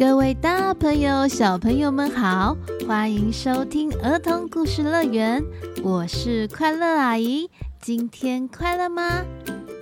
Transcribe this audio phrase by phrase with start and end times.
[0.00, 2.56] 各位大朋友、小朋友们好，
[2.88, 5.44] 欢迎收听儿童故事乐园，
[5.82, 7.50] 我是快乐阿姨。
[7.82, 9.22] 今天快乐吗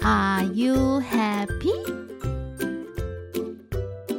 [0.03, 1.98] ？Are you happy？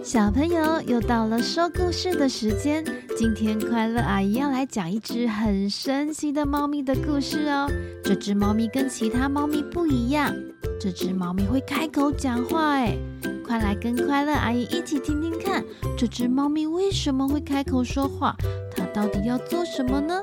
[0.10, 2.84] 小朋友又到了说故事的时间，
[3.16, 7.70] 今天快乐阿姨要来讲一只很神奇的猫咪的故事哦。
[8.04, 10.34] 这只猫咪跟其他猫咪不一样，
[10.82, 12.98] 这只猫咪会开口讲话诶。
[13.46, 15.64] 快来跟快乐阿姨一起听听看，
[15.96, 18.36] 这只猫咪为什么会开口说话？
[18.76, 20.20] 它到底要做什么呢？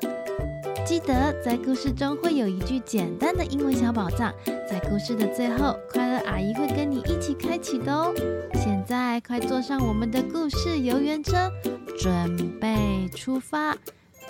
[0.86, 4.32] 记得在故事中会有一句简单的英文小宝藏，
[4.70, 8.14] 在故事的最后，快乐阿姨会跟你一起开启的哦。
[8.54, 11.50] 现在快坐上我们的故事游园车，
[11.98, 13.74] 准备出发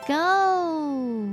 [0.07, 1.29] ，Go！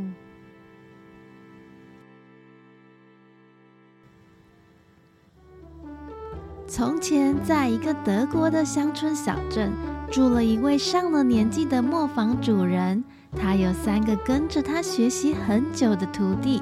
[6.68, 9.72] 从前，在一个德国的乡村小镇，
[10.12, 13.06] 住了一位上了年纪的磨坊主人。
[13.36, 16.62] 他有三个跟着他学习很久的徒弟。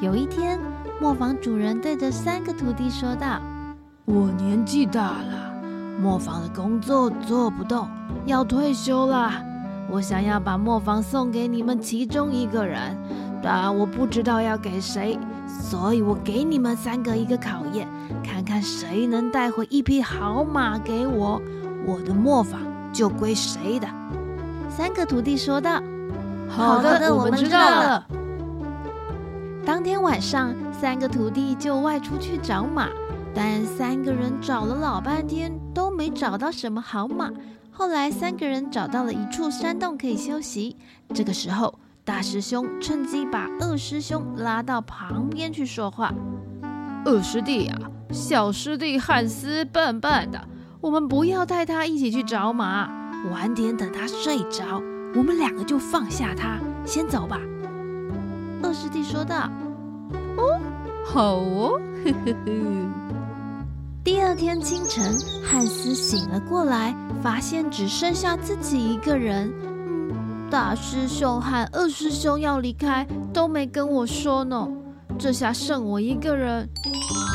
[0.00, 0.58] 有一天，
[1.00, 3.40] 磨坊主人对着三个徒弟说道
[4.06, 5.52] ：“我年纪大了，
[6.00, 7.88] 磨坊的工作做不动，
[8.26, 9.32] 要退休了。
[9.90, 12.96] 我想要把磨坊送给你们其中一个人，
[13.42, 15.18] 但我不知道要给谁。”
[15.50, 17.88] 所以我给你们三个一个考验，
[18.22, 21.42] 看看谁能带回一匹好马给我，
[21.84, 22.60] 我的磨坊
[22.92, 23.88] 就归谁的。
[24.68, 25.82] 三个徒弟说道
[26.50, 28.06] ：“好的，我们知道了。”
[29.64, 32.88] 当天晚上，三个徒弟就外出去找马，
[33.34, 37.30] 但三个人找了老半天都没找到什么好马。
[37.70, 40.76] 后来，三个人找到了一处山洞可以休息。
[41.14, 46.12] 这个时候，大师兄趁机把二师兄拉到旁边去说话
[47.06, 50.40] ：“二师弟呀、啊，小师弟汉斯笨笨的，
[50.80, 52.90] 我们不要带他一起去找马，
[53.32, 54.82] 晚点等他睡着，
[55.14, 57.40] 我们两个就放下他，先走吧。”
[58.62, 59.50] 二师弟说道
[60.36, 60.60] ：“哦，
[61.04, 62.50] 好哦。”呵呵呵
[64.02, 65.14] 第二天清晨，
[65.44, 69.52] 汉斯醒了过来，发现只剩下自己一个人。
[70.50, 74.68] 大师兄和二师兄要离开，都没跟我说呢。
[75.18, 76.68] 这下剩我一个人。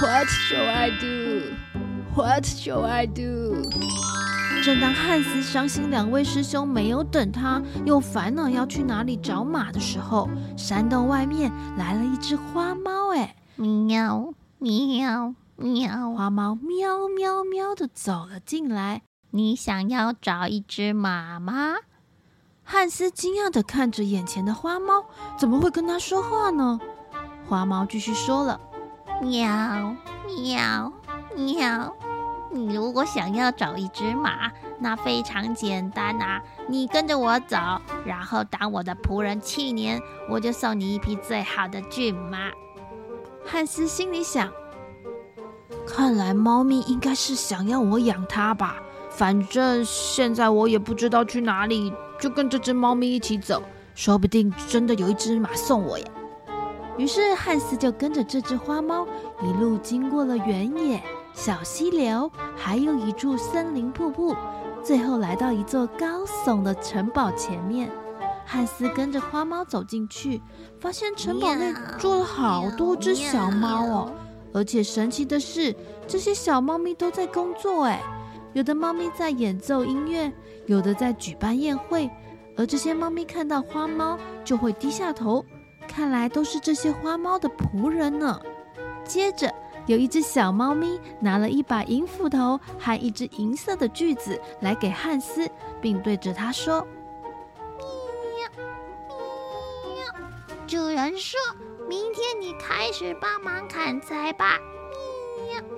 [0.01, 1.53] What shall I do?
[2.15, 3.61] What shall I do?
[4.65, 10.27] 正当汉斯伤心两位师兄没有等他，又烦恼要去哪里找马的时候，
[10.57, 13.13] 山洞外面来了一只花猫。
[13.13, 16.11] 哎，喵喵喵！
[16.13, 19.03] 花猫喵喵喵的走了进来。
[19.29, 21.75] 你想要找一只马吗？
[22.63, 25.05] 汉斯惊讶的看着眼前的花猫，
[25.37, 26.79] 怎么会跟他说话呢？
[27.47, 28.59] 花猫继续说了
[29.21, 30.91] ：“喵喵
[31.35, 31.95] 喵，
[32.51, 36.41] 你如果想要找一只马，那非常简单啊！
[36.67, 37.57] 你跟着我走，
[38.05, 42.49] 然后当我的仆人七年，我就送你一匹最好的骏马。”
[43.45, 44.49] 汉斯心里想
[45.85, 48.77] ：“看来猫咪应该是想要我养它吧？
[49.09, 53.61] 反正现在我也不知道去哪里。”就跟这只猫咪一起走，
[53.93, 56.05] 说不定真的有一只马送我呀。
[56.97, 59.05] 于是汉斯就跟着这只花猫，
[59.43, 61.03] 一路经过了原野、
[61.35, 64.33] 小溪流，还有一处森林瀑布，
[64.81, 67.91] 最后来到一座高耸的城堡前面。
[68.45, 70.41] 汉斯跟着花猫走进去，
[70.79, 74.11] 发现城堡内住了好多只小猫哦，
[74.53, 75.75] 而且神奇的是，
[76.07, 78.01] 这些小猫咪都在工作哎。
[78.53, 80.31] 有的猫咪在演奏音乐，
[80.67, 82.09] 有的在举办宴会，
[82.55, 85.43] 而这些猫咪看到花猫就会低下头，
[85.87, 88.39] 看来都是这些花猫的仆人呢。
[89.03, 89.53] 接着，
[89.87, 96.85] 有一只小猫咪拿了一把银斧头和一只银色的锯子来给汉斯，并对着他说
[98.35, 98.49] ：“喵
[99.93, 100.05] 喵，
[100.65, 101.39] 主人说
[101.87, 104.57] 明天你开始帮忙砍柴吧。”
[105.47, 105.69] 喵喵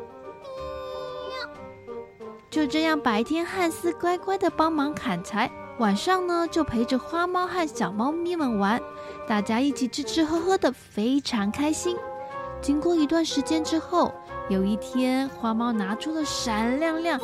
[2.49, 8.81] 就这样，白天汉斯乖乖的帮忙砍柴，晚上呢就陪着花猫和小猫咪们玩，
[9.27, 11.97] 大家一起吃吃喝喝的，非常开心。
[12.61, 14.13] 经过一段时间之后，
[14.49, 17.19] 有一天，花猫拿出了闪亮亮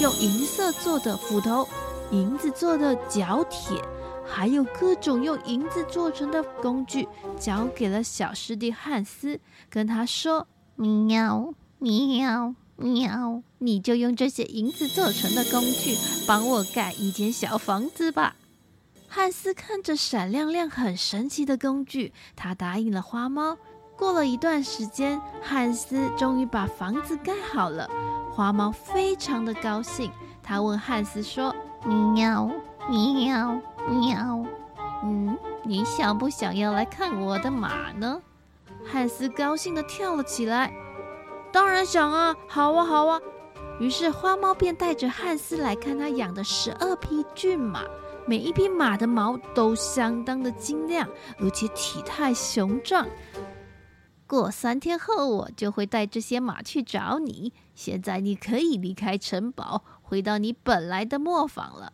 [0.00, 1.66] 用银色做的斧头、
[2.10, 3.82] 银子做的角铁，
[4.24, 18.34] 还有各种用银子做成的工具，交给了小师弟汉斯，跟他说：“喵喵。”喵，你就用这些银子做成的工具帮我盖一间小房子吧。
[19.06, 23.58] 汉斯看着闪亮亮、很神奇的工具，他答应了花猫。
[24.02, 27.88] 过了一段时间，汉斯终于把房子盖好了。
[28.32, 30.10] 花猫非常的高兴，
[30.42, 31.54] 他问汉斯说
[31.86, 32.50] ：“喵
[32.90, 34.44] 喵喵，
[35.04, 38.20] 嗯，你想不想要来看我的马呢？”
[38.84, 40.72] 汉斯高兴的跳了起来。
[41.52, 43.20] 当然想啊，好啊，好啊。
[43.78, 47.82] 于是花猫便带着汉斯来看他养的十二匹骏马，
[48.26, 51.08] 每一匹马的毛都相当的晶亮，
[51.38, 53.06] 而且体态雄壮。
[54.32, 57.52] 过三天后，我就会带这些马去找你。
[57.74, 61.92] 现在你可以离开城堡，回到你本来的磨坊了。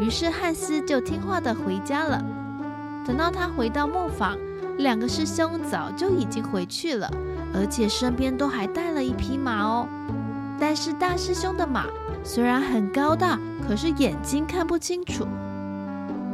[0.00, 2.24] 于是汉斯就听话地回家了。
[3.06, 4.38] 等到他回到磨坊，
[4.78, 7.10] 两个师兄早就已经回去了。
[7.52, 9.86] 而且身边都还带了一匹马哦，
[10.58, 11.84] 但是大师兄的马
[12.24, 13.38] 虽然很高大，
[13.68, 15.26] 可是眼睛看不清楚；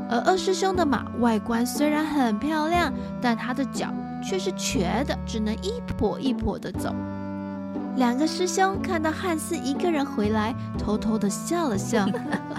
[0.08, 3.92] 而二师兄的马外观虽然很漂亮，但他的脚
[4.28, 6.94] 却是瘸的，只能一跛一跛的走。
[7.96, 12.06] 两个师兄看到汉斯一个人回来，偷偷的笑了笑：“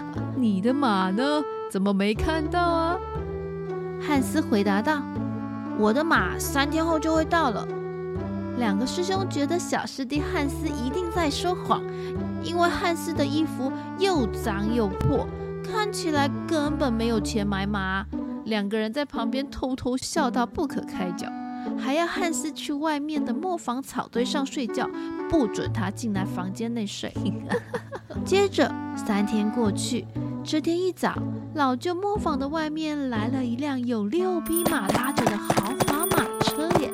[0.35, 1.41] 你的马呢？
[1.71, 2.97] 怎么没看到啊？”
[3.99, 5.01] 汉斯回答道
[5.77, 7.67] ：“我的马三天后就会到了。”
[8.57, 11.83] 两个师兄觉得小师弟汉斯一定在说谎，
[12.41, 13.69] 因为汉斯的衣服
[13.99, 15.27] 又脏又破，
[15.61, 18.05] 看起来根本没有钱买马。
[18.45, 21.27] 两个人在旁边偷偷笑到不可开交，
[21.77, 24.89] 还要汉斯去外面的磨坊草堆上睡觉，
[25.29, 27.13] 不准他进来房间内睡。
[28.25, 30.05] 接着三天过去，
[30.43, 31.13] 这天一早，
[31.53, 36.91] 老旧磨坊的外面来了一辆有六匹马拉着的豪华马车耶。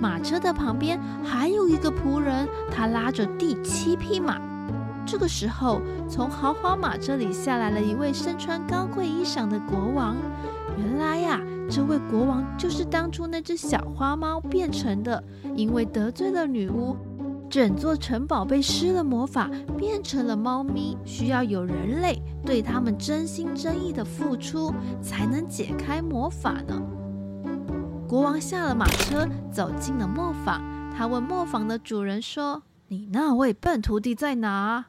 [0.00, 4.38] 马车的旁边还有一个仆人，他拉着第七匹马。
[5.04, 10.16] 这个时候，从豪华马车里下来了一位身穿高贵衣裳的国王。
[10.78, 15.22] 原来呀，这位国王就是当初那只小花猫变成的，
[15.56, 16.96] 因为得罪了女巫，
[17.50, 24.72] 整座城堡被施了魔法，变成了猫咪，需要有人类对他们真心真意的付出，
[25.02, 26.80] 才能解开魔法呢。
[28.06, 30.62] 国王下了马车，走进了磨坊。
[30.96, 34.86] 他问磨坊的主人说：“你那位笨徒弟在哪？”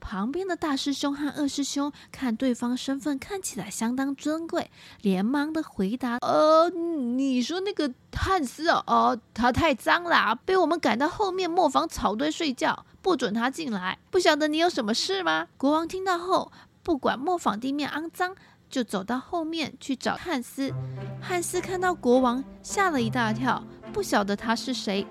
[0.00, 4.70] 旁边的大师兄和二师兄看对方身份看起来相当尊贵，
[5.02, 13.98] 连忙的回答：“呃，你说那个汉斯哦，哦，他太脏了，被我们赶到后面磨坊草堆睡觉，不准他进来。
[14.10, 16.50] 不晓得你有什么事吗？”国王听到后，
[16.82, 18.34] 不管磨坊地面肮脏。
[18.70, 20.72] 就走到后面去找汉斯。
[21.20, 23.60] 汉斯看到国王，吓了一大跳，
[23.92, 25.04] 不晓得他是谁。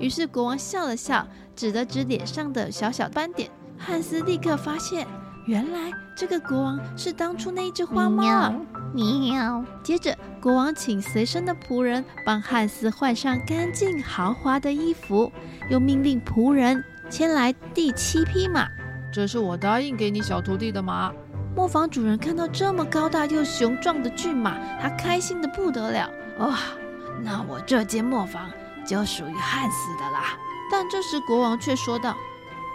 [0.00, 1.24] 于是国王笑了笑，
[1.54, 3.48] 指了指脸上的小小斑点。
[3.78, 5.06] 汉斯立刻发现，
[5.46, 8.54] 原来这个国王是当初那一只花猫啊！
[8.94, 9.64] 喵！
[9.82, 15.30] 接着，国王请随身的仆人帮汉斯换上干净豪华的衣服，
[15.70, 18.66] 又命令仆人牵来第七匹马。
[19.12, 21.12] 这是我答应给你小徒弟的马。
[21.54, 26.10] 磨坊主人看到这么高大又雄壮的骏马，他开心的不得了。
[26.38, 26.54] 哇、哦，
[27.22, 28.50] 那我这间磨坊
[28.84, 30.36] 就属于汉斯的啦。
[30.70, 32.14] 但这时国王却说道：“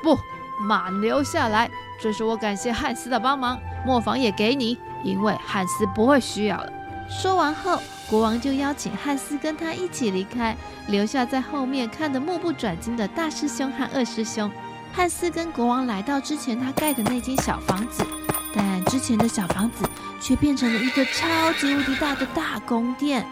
[0.02, 0.18] 不，
[0.62, 1.70] 马留下来，
[2.02, 3.60] 这是我感谢汉斯的帮忙。
[3.86, 6.72] 磨坊也给你，因为汉斯不会需要了。”
[7.10, 7.80] 说完后，
[8.10, 10.56] 国王就邀请汉斯跟他一起离开，
[10.88, 14.50] 留下在后面看得目不转睛的大师兄和二师兄。
[14.94, 18.06] 汉斯跟国王来到之前他盖的那间小房子。
[18.54, 19.86] 但之前的小房子
[20.20, 23.26] 却变成了一个超级无敌大的大宫殿。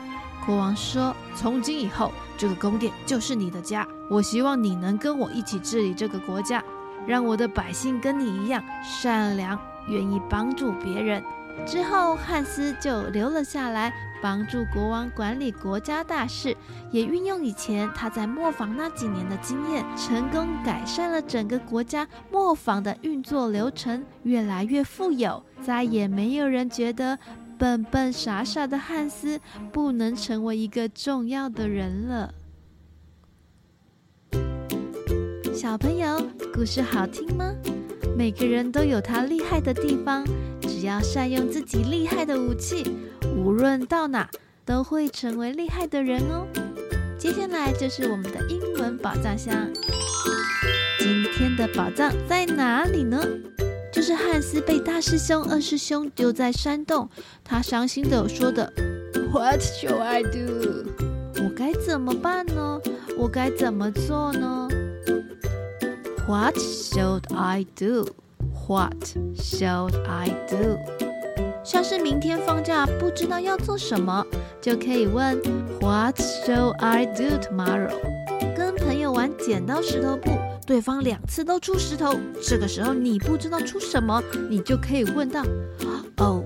[0.45, 3.85] 国王说：“从今以后，这个宫殿就是你的家。
[4.09, 6.63] 我希望你能跟我一起治理这个国家，
[7.07, 11.23] 让我的百姓跟你一样善良，愿意帮助别人。”
[11.65, 13.91] 之后，汉斯就留了下来。
[14.21, 16.53] 帮助国王管理国家大事，
[16.91, 27.17] 也运用以前他在磨坊那几年的经验，成功改善了整个国家磨坊的运作流程，越来越富有，再也没有人觉得
[27.57, 29.39] 笨笨傻傻的汉斯
[29.71, 32.33] 不能成为一个重要的人了。
[35.61, 36.17] 小朋友，
[36.53, 37.53] 故事好听吗？
[38.15, 40.25] 每个人都有他厉害的地方，
[40.61, 42.95] 只要善用自己厉害的武器。
[43.35, 44.29] 无论到哪
[44.63, 46.47] 都会成为厉害的人哦。
[47.17, 49.69] 接下来就是我们的英文宝藏箱。
[50.97, 53.21] 今天的宝藏在哪里呢？
[53.91, 57.09] 就是汉斯被大师兄、二师兄丢在山洞，
[57.43, 58.71] 他伤心的说的
[59.33, 60.85] ：“What shall I do？”
[61.43, 62.79] 我该怎么办呢？
[63.17, 64.69] 我该怎么做呢
[66.29, 70.77] ？What should I do？What should I do？
[71.63, 74.23] 像是明天放假不知道要做什么，
[74.61, 75.41] 就可以问
[75.81, 77.95] What should I do tomorrow？
[78.55, 80.29] 跟朋友玩剪刀石头布，
[80.67, 84.21] 对方两次都出石头，这个时候你不知道出什么，
[84.51, 85.43] 你就可以问到
[86.17, 86.43] ：“Oh,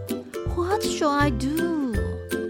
[0.55, 1.93] what should I do？”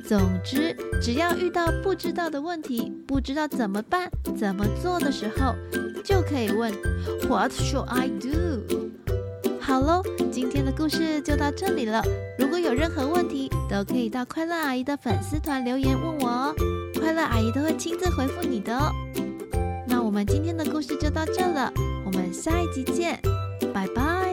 [0.08, 5.56] 总之，只要遇到不知道的问题，不知道怎么办、怎么做的时候，
[6.04, 6.72] 就可以问
[7.28, 8.64] “What should I do？”
[9.60, 12.04] 好喽，今天的故事就到这里了。
[12.38, 16.56] 如果有任何问题，都可以到快乐阿姨的粉丝团留言问我哦，
[17.00, 18.92] 快乐阿姨都会亲自回复你的哦。
[19.88, 21.72] 那我们今天的故事就到这了，
[22.06, 23.20] 我们下一集见，
[23.74, 24.33] 拜拜。